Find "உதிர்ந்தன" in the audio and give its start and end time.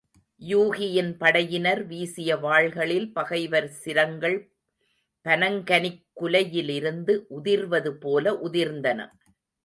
8.47-8.99